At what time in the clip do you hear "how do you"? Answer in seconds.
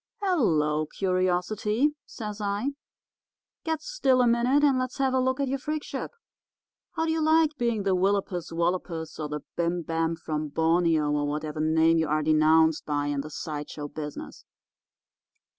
6.93-7.21